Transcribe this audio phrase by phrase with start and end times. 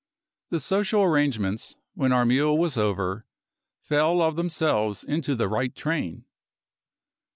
[0.49, 3.27] The social arrangements, when our meal was over,
[3.77, 6.25] fell of themselves into the right train.